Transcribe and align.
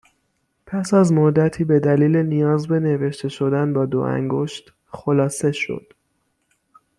پس 0.65 0.93
از 0.93 1.13
مدّتی 1.13 1.63
به 1.63 1.79
دلیل 1.79 2.17
نیاز 2.17 2.67
به 2.67 2.79
نوشتهشدن 2.79 3.73
با 3.73 3.85
دو 3.85 3.99
انگشت، 3.99 4.73
خلاصه 4.87 5.51
شد 5.51 5.93